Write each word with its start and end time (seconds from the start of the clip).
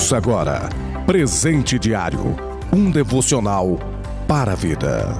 Ouça 0.00 0.16
agora 0.16 0.66
Presente 1.04 1.78
Diário 1.78 2.34
um 2.72 2.90
devocional 2.90 3.78
para 4.26 4.52
a 4.52 4.54
vida. 4.54 5.12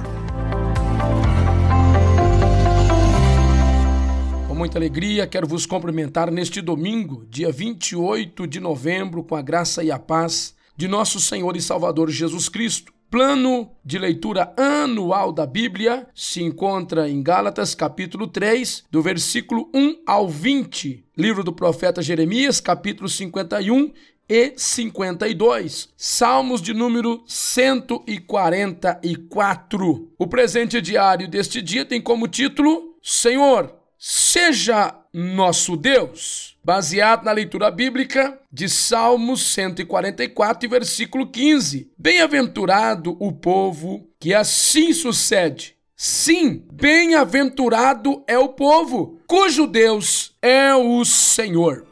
Com 4.47 4.55
muita 4.55 4.79
alegria, 4.79 5.27
quero 5.27 5.45
vos 5.45 5.67
cumprimentar 5.67 6.31
neste 6.31 6.61
domingo, 6.61 7.27
dia 7.29 7.51
28 7.51 8.47
de 8.47 8.59
novembro, 8.59 9.23
com 9.23 9.35
a 9.35 9.41
graça 9.43 9.83
e 9.83 9.91
a 9.91 9.99
paz 9.99 10.55
de 10.75 10.87
nosso 10.87 11.19
Senhor 11.19 11.55
e 11.55 11.61
Salvador 11.61 12.09
Jesus 12.09 12.49
Cristo. 12.49 12.91
Plano 13.11 13.69
de 13.83 13.99
leitura 13.99 14.53
anual 14.55 15.33
da 15.33 15.45
Bíblia 15.45 16.07
se 16.15 16.41
encontra 16.41 17.09
em 17.09 17.21
Gálatas, 17.21 17.75
capítulo 17.75 18.25
3, 18.25 18.85
do 18.89 19.01
versículo 19.01 19.69
1 19.75 19.97
ao 20.07 20.29
20. 20.29 21.05
Livro 21.17 21.43
do 21.43 21.51
profeta 21.51 22.01
Jeremias, 22.01 22.61
capítulo 22.61 23.09
51 23.09 23.91
e 24.31 24.53
52. 24.55 25.89
Salmos 25.97 26.61
de 26.61 26.73
número 26.73 27.21
144. 27.27 30.09
O 30.17 30.25
presente 30.25 30.79
diário 30.79 31.27
deste 31.27 31.61
dia 31.61 31.83
tem 31.83 31.99
como 31.99 32.29
título: 32.29 32.95
Senhor, 33.03 33.75
seja 33.99 34.95
nosso 35.13 35.75
Deus. 35.75 36.55
Baseado 36.63 37.25
na 37.25 37.33
leitura 37.33 37.69
bíblica 37.69 38.39
de 38.49 38.69
Salmos 38.69 39.53
144 39.53 40.69
versículo 40.69 41.29
15. 41.29 41.91
Bem-aventurado 41.97 43.17
o 43.19 43.33
povo 43.33 44.07
que 44.17 44.33
assim 44.33 44.93
sucede. 44.93 45.75
Sim, 45.93 46.63
bem-aventurado 46.71 48.23
é 48.25 48.39
o 48.39 48.47
povo 48.47 49.19
cujo 49.27 49.67
Deus 49.67 50.31
é 50.41 50.73
o 50.73 51.03
Senhor. 51.03 51.90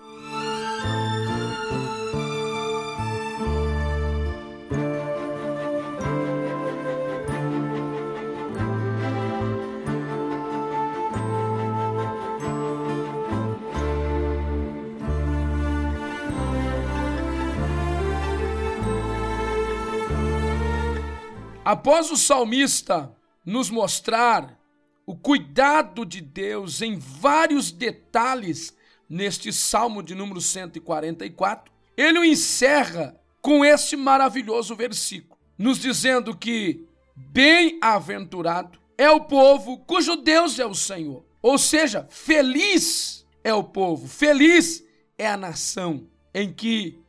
Após 21.63 22.09
o 22.09 22.17
salmista 22.17 23.15
nos 23.45 23.69
mostrar 23.69 24.57
o 25.05 25.15
cuidado 25.15 26.05
de 26.05 26.21
Deus 26.21 26.81
em 26.81 26.97
vários 26.97 27.71
detalhes 27.71 28.75
neste 29.09 29.52
salmo 29.52 30.02
de 30.02 30.15
número 30.15 30.39
144, 30.39 31.71
ele 31.97 32.19
o 32.19 32.23
encerra 32.23 33.19
com 33.41 33.65
este 33.65 33.95
maravilhoso 33.95 34.75
versículo, 34.75 35.37
nos 35.57 35.80
dizendo 35.80 36.35
que 36.35 36.85
bem-aventurado 37.15 38.80
é 38.97 39.09
o 39.09 39.21
povo 39.21 39.80
cujo 39.80 40.15
Deus 40.15 40.59
é 40.59 40.65
o 40.65 40.75
Senhor. 40.75 41.25
Ou 41.41 41.57
seja, 41.57 42.07
feliz 42.09 43.25
é 43.43 43.53
o 43.53 43.63
povo, 43.63 44.07
feliz 44.07 44.83
é 45.17 45.27
a 45.27 45.37
nação 45.37 46.07
em 46.33 46.53
que, 46.53 46.99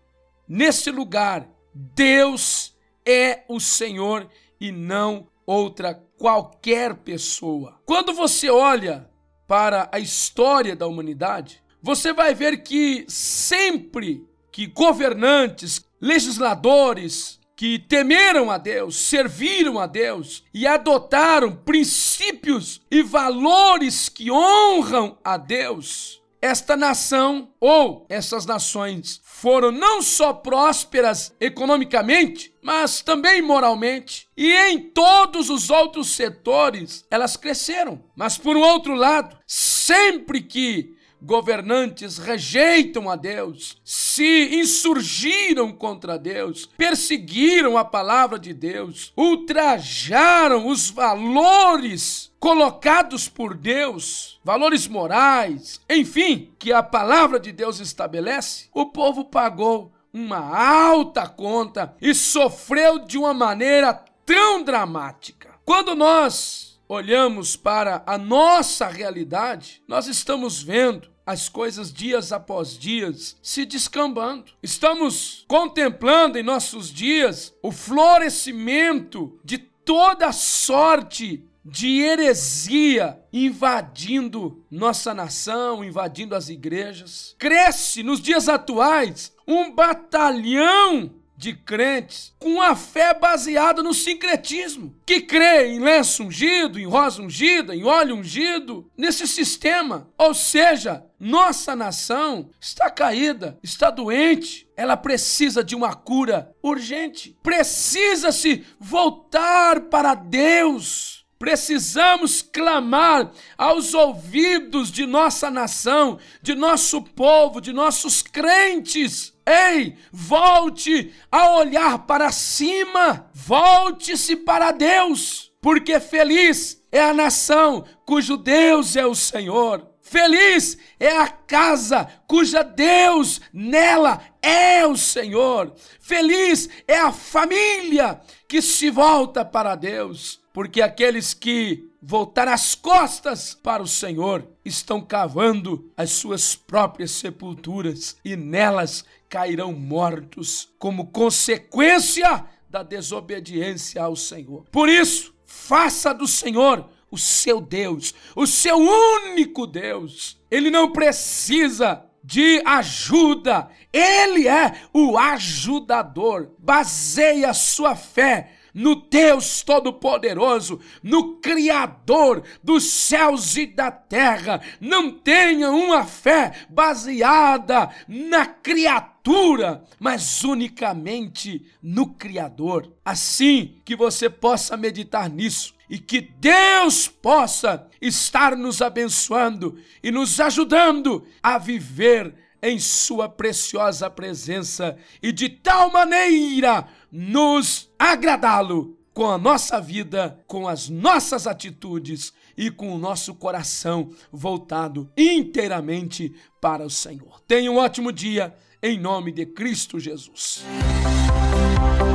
nesse 0.49 0.91
lugar, 0.91 1.49
Deus 1.75 2.70
é 3.11 3.45
o 3.49 3.59
Senhor 3.59 4.29
e 4.61 4.71
não 4.71 5.29
outra 5.47 5.95
qualquer 6.17 6.95
pessoa. 6.95 7.81
Quando 7.85 8.13
você 8.13 8.49
olha 8.49 9.11
para 9.47 9.89
a 9.91 9.99
história 9.99 10.77
da 10.77 10.87
humanidade, 10.87 11.63
você 11.83 12.13
vai 12.13 12.35
ver 12.35 12.63
que 12.63 13.05
sempre 13.09 14.25
que 14.53 14.67
governantes, 14.67 15.85
legisladores 16.01 17.41
que 17.57 17.79
temeram 17.79 18.51
a 18.51 18.59
Deus, 18.59 18.97
serviram 18.97 19.79
a 19.79 19.87
Deus 19.87 20.45
e 20.53 20.67
adotaram 20.67 21.55
princípios 21.55 22.81
e 22.91 23.03
valores 23.03 24.09
que 24.09 24.31
honram 24.31 25.19
a 25.23 25.37
Deus, 25.37 26.20
esta 26.43 26.77
nação 26.77 27.53
ou 27.61 28.07
essas 28.09 28.47
nações 28.47 29.21
foram 29.25 29.71
não 29.71 30.01
só 30.01 30.33
prósperas 30.33 31.35
economicamente, 31.41 32.55
mas 32.63 33.03
também 33.03 33.43
moralmente. 33.43 34.29
E 34.37 34.53
em 34.53 34.91
todos 34.91 35.51
os 35.51 35.71
outros 35.71 36.15
setores 36.15 37.05
elas 37.11 37.37
cresceram. 37.37 38.03
Mas 38.17 38.39
por 38.39 38.57
outro 38.57 38.95
lado, 38.95 39.37
sempre 39.47 40.41
que 40.43 40.97
governantes 41.23 42.19
rejeitam 42.19 43.11
a 43.11 43.17
Deus, 43.17 43.77
se 43.85 44.57
insurgiram 44.61 45.73
contra 45.73 46.19
Deus, 46.19 46.69
perseguiram 46.77 47.77
a 47.77 47.85
palavra 47.85 48.39
de 48.39 48.55
Deus, 48.55 49.13
ultrajaram 49.17 50.69
os 50.69 50.91
valores 50.91 52.33
colocados 52.39 53.29
por 53.29 53.55
Deus, 53.55 54.41
valores 54.43 54.89
morais, 54.89 55.81
enfim, 55.89 56.53
que 56.59 56.73
a 56.73 56.83
palavra 56.83 57.39
de 57.39 57.53
Deus 57.53 57.81
estabelece, 57.81 58.69
o 58.73 58.87
povo 58.87 59.25
pagou 59.25 59.93
uma 60.13 60.39
alta 60.39 61.29
conta 61.29 61.95
e 62.01 62.15
sofreu 62.15 62.99
de 62.99 63.17
uma 63.17 63.33
maneira 63.33 63.95
tão 64.25 64.63
dramática. 64.63 65.51
Quando 65.65 65.95
nós 65.95 66.70
olhamos 66.91 67.55
para 67.55 68.03
a 68.05 68.19
nossa 68.19 68.89
realidade, 68.89 69.81
nós 69.87 70.09
estamos 70.09 70.61
vendo 70.61 71.09
as 71.25 71.49
coisas 71.49 71.93
dias 71.93 72.33
após 72.33 72.77
dias 72.77 73.37
se 73.41 73.65
descambando. 73.65 74.51
Estamos 74.61 75.45
contemplando 75.47 76.37
em 76.37 76.43
nossos 76.43 76.93
dias 76.93 77.55
o 77.63 77.71
florescimento 77.71 79.39
de 79.45 79.59
toda 79.59 80.33
sorte 80.33 81.49
de 81.65 82.01
heresia 82.01 83.23
invadindo 83.33 84.65
nossa 84.69 85.15
nação, 85.15 85.85
invadindo 85.85 86.35
as 86.35 86.49
igrejas. 86.49 87.37
Cresce 87.39 88.03
nos 88.03 88.21
dias 88.21 88.49
atuais 88.49 89.33
um 89.47 89.73
batalhão 89.73 91.20
de 91.41 91.55
crentes 91.55 92.35
com 92.39 92.61
a 92.61 92.77
fé 92.77 93.15
baseada 93.15 93.83
no 93.83 93.95
sincretismo, 93.95 94.95
que 95.07 95.23
crê 95.23 95.69
em 95.69 95.81
lenço 95.81 96.25
ungido, 96.25 96.79
em 96.79 96.85
rosa 96.85 97.23
ungida, 97.23 97.75
em 97.75 97.83
óleo 97.83 98.17
ungido, 98.17 98.91
nesse 98.95 99.27
sistema. 99.27 100.07
Ou 100.19 100.35
seja, 100.35 101.03
nossa 101.19 101.75
nação 101.75 102.51
está 102.61 102.91
caída, 102.91 103.59
está 103.63 103.91
doente, 103.91 104.69
ela 104.77 104.99
precisa 104.99 105.65
de 105.65 105.75
uma 105.75 105.95
cura 105.95 106.55
urgente, 106.63 107.35
precisa 107.43 108.33
se 108.33 108.63
voltar 108.79 109.81
para 109.89 110.13
Deus 110.13 111.20
Precisamos 111.41 112.43
clamar 112.43 113.33
aos 113.57 113.95
ouvidos 113.95 114.93
de 114.93 115.07
nossa 115.07 115.51
nação, 115.51 116.19
de 116.43 116.55
nosso 116.55 117.01
povo, 117.01 117.63
de 117.63 117.73
nossos 117.73 118.21
crentes. 118.21 119.33
Ei, 119.47 119.97
volte 120.13 121.15
a 121.33 121.53
olhar 121.53 122.01
para 122.01 122.31
cima, 122.31 123.31
volte-se 123.33 124.37
para 124.37 124.71
Deus, 124.71 125.51
porque 125.63 125.99
feliz 125.99 126.85
é 126.93 127.01
a 127.01 127.15
nação 127.15 127.87
cujo 128.05 128.37
Deus 128.37 128.95
é 128.95 129.07
o 129.07 129.15
Senhor. 129.15 129.89
Feliz 130.03 130.77
é 130.99 131.17
a 131.17 131.27
casa 131.27 132.07
cuja 132.27 132.63
Deus 132.63 133.41
nela 133.51 134.21
é 134.43 134.87
o 134.87 134.95
Senhor. 134.95 135.73
Feliz 136.01 136.69
é 136.87 136.99
a 136.99 137.11
família 137.11 138.21
que 138.47 138.61
se 138.61 138.91
volta 138.91 139.43
para 139.43 139.75
Deus 139.75 140.40
porque 140.53 140.83
aqueles 140.83 141.35
que 141.35 141.91
voltar 142.03 142.49
as 142.49 142.75
costas 142.75 143.55
para 143.55 143.83
o 143.83 143.87
Senhor 143.87 144.47
estão 144.65 145.01
cavando 145.01 145.91
as 145.97 146.11
suas 146.11 146.57
próprias 146.57 147.11
sepulturas 147.11 148.17
e 148.25 148.37
nelas 148.37 149.05
cairão 149.29 149.73
mortos 149.73 150.69
como 150.79 151.09
consequência 151.09 152.45
da 152.69 152.83
desobediência 152.83 154.03
ao 154.03 154.17
Senhor. 154.17 154.65
Por 154.71 154.89
isso, 154.89 155.35
faça 155.45 156.13
do 156.13 156.27
Senhor 156.27 156.89
o 157.11 157.19
seu 157.19 157.61
Deus, 157.61 158.15
o 158.35 158.47
seu 158.47 158.77
único 158.77 159.67
Deus. 159.67 160.39
Ele 160.51 160.71
não 160.71 160.93
precisa 160.93 162.05
de 162.23 162.63
ajuda, 162.65 163.69
ele 163.93 164.47
é 164.47 164.83
o 164.93 165.19
ajudador. 165.19 166.53
Baseie 166.59 167.45
a 167.45 167.53
sua 167.53 167.97
fé 167.97 168.53
no 168.75 168.95
Deus 168.95 169.63
Todo-Poderoso, 169.63 170.81
no 171.03 171.37
Criador 171.37 172.43
dos 172.63 172.85
céus 172.85 173.57
e 173.57 173.67
da 173.67 173.91
terra. 173.91 174.61
Não 174.81 175.11
tenha 175.11 175.71
uma 175.71 176.05
fé 176.05 176.67
baseada 176.69 177.91
na 178.09 178.47
criatura, 178.47 179.85
mas 179.99 180.45
unicamente 180.45 181.67
no 181.83 182.09
Criador. 182.15 182.93
Assim 183.05 183.77
que 183.85 183.97
você 183.97 184.31
possa 184.31 184.77
meditar 184.77 185.29
nisso 185.29 185.75
e 185.89 185.99
que 185.99 186.21
Deus 186.21 187.09
possa 187.09 187.87
estar 188.01 188.57
nos 188.57 188.81
abençoando 188.81 189.79
e 190.03 190.11
nos 190.13 190.39
ajudando 190.39 191.27
a 191.43 191.59
viver 191.59 192.33
em 192.63 192.79
Sua 192.79 193.29
preciosa 193.29 194.09
presença 194.09 194.97
e 195.23 195.33
de 195.33 195.49
tal 195.49 195.91
maneira 195.91 196.87
nos 197.11 197.91
agradá-lo 197.99 198.97
com 199.13 199.31
a 199.31 199.39
nossa 199.39 199.81
vida, 199.81 200.39
com 200.47 200.69
as 200.69 200.89
nossas 200.89 201.47
atitudes 201.47 202.33
e 202.57 202.71
com 202.71 202.95
o 202.95 202.99
nosso 202.99 203.35
coração 203.35 204.11
voltado 204.33 205.11
inteiramente 205.17 206.35
para 206.61 206.85
o 206.85 206.91
Senhor. 206.91 207.41
Tenha 207.47 207.71
um 207.71 207.77
ótimo 207.77 208.13
dia 208.13 208.55
em 208.83 208.99
nome 208.99 209.33
de 209.33 209.45
Cristo 209.45 209.99
Jesus. 209.99 210.65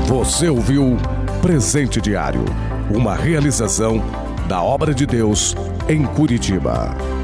Você 0.08 0.48
ouviu 0.48 0.98
Presente 1.42 2.00
Diário, 2.00 2.46
uma 2.94 3.16
realização 3.16 4.02
da 4.48 4.64
obra 4.64 4.94
de 4.94 5.06
Deus 5.06 5.56
em 5.90 6.06
Curitiba. 6.06 7.15